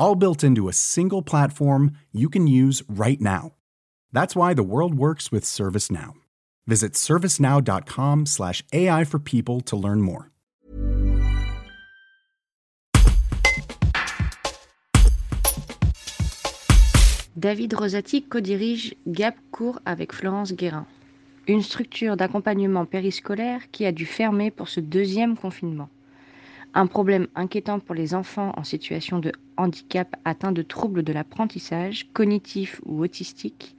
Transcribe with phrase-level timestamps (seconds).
[0.00, 3.52] all built into a single platform you can use right now.
[4.12, 6.14] That's why the world works with ServiceNow.
[6.66, 10.30] Visit servicenow.com/slash AI for people to learn more.
[17.40, 20.86] David Rosati co-dirige Gap Cours avec Florence Guérin,
[21.48, 25.88] une structure d'accompagnement périscolaire qui a dû fermer pour ce deuxième confinement.
[26.72, 32.08] Un problème inquiétant pour les enfants en situation de handicap atteints de troubles de l'apprentissage,
[32.12, 33.76] cognitif ou autistique,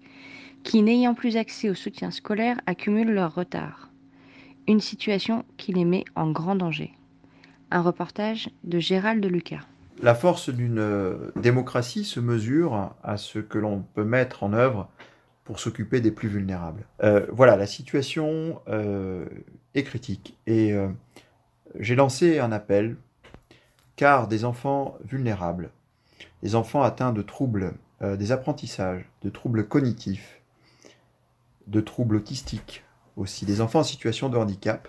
[0.64, 3.89] qui, n'ayant plus accès au soutien scolaire, accumulent leur retard.
[4.67, 6.92] Une situation qui les met en grand danger.
[7.72, 9.66] Un reportage de Gérald Lucas.
[10.03, 14.89] La force d'une euh, démocratie se mesure à ce que l'on peut mettre en œuvre
[15.45, 16.86] pour s'occuper des plus vulnérables.
[17.03, 19.26] Euh, voilà, la situation euh,
[19.76, 20.73] est critique et
[21.80, 22.97] j'ai lancé un appel
[23.95, 25.72] car des enfants vulnérables,
[26.44, 30.42] des enfants atteints de troubles euh, des apprentissages, de troubles cognitifs,
[31.67, 32.83] de troubles autistiques
[33.16, 34.88] aussi, des enfants en situation de handicap,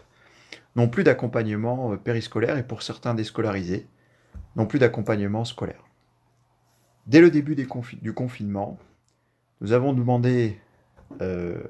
[0.76, 3.86] n'ont plus d'accompagnement euh, périscolaire et pour certains déscolarisés,
[4.56, 5.84] n'ont plus d'accompagnement scolaire.
[7.06, 8.78] Dès le début du confinement,
[9.60, 10.58] nous avons demandé
[11.20, 11.62] euh,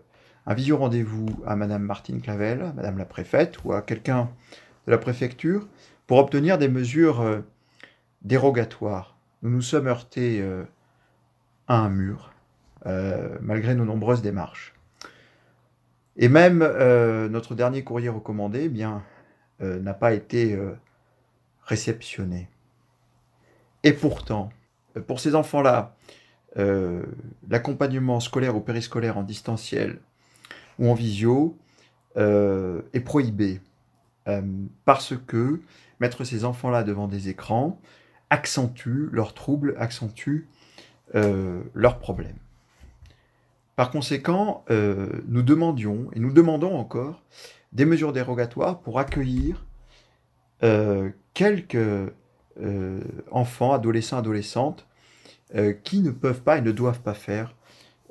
[0.47, 4.31] un visio rendez-vous à Madame Martine Clavel, Madame la préfète, ou à quelqu'un
[4.87, 5.67] de la préfecture
[6.07, 7.41] pour obtenir des mesures euh,
[8.23, 9.17] dérogatoires.
[9.43, 10.65] Nous nous sommes heurtés euh,
[11.69, 12.33] à un mur,
[12.87, 14.75] euh, malgré nos nombreuses démarches.
[16.17, 16.59] Et même
[17.31, 19.03] notre dernier courrier recommandé eh bien,
[19.61, 20.61] n'a pas été
[21.65, 22.51] réceptionné.
[23.83, 24.51] Et pourtant,
[25.07, 25.97] pour ces enfants-là,
[27.49, 30.01] l'accompagnement scolaire ou périscolaire en distanciel
[30.79, 31.57] ou en visio
[32.15, 33.63] est prohibé.
[34.29, 34.43] Euh,
[34.85, 35.61] parce que
[35.99, 37.81] mettre ces enfants-là devant des écrans
[38.31, 40.49] accentue leurs troubles, accentue
[41.15, 42.39] euh, leurs problèmes.
[43.75, 47.23] Par conséquent, euh, nous demandions, et nous demandons encore,
[47.73, 49.67] des mesures dérogatoires pour accueillir
[51.35, 52.13] quelques
[53.33, 54.87] enfants, adolescents, adolescentes,
[55.83, 57.57] qui ne peuvent pas et ne doivent pas faire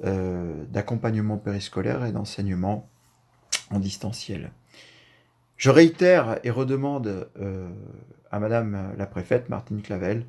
[0.03, 2.89] d'accompagnement périscolaire et d'enseignement
[3.69, 4.51] en distanciel.
[5.61, 7.69] Je réitère et redemande euh,
[8.31, 10.25] à Madame la préfète, Martine Clavel,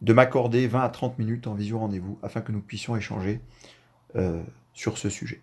[0.00, 3.40] de m'accorder 20 à 30 minutes en visio rendez-vous afin que nous puissions échanger
[4.16, 4.42] euh,
[4.74, 5.40] sur ce sujet.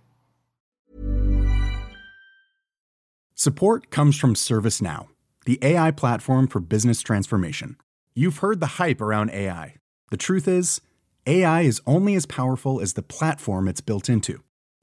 [3.35, 5.07] Support comes from ServiceNow,
[5.45, 7.77] the AI platform for business transformation.
[8.15, 9.75] You've heard the hype around AI.
[10.11, 10.81] The truth is,
[11.25, 14.43] AI is only as powerful as the platform it's built into.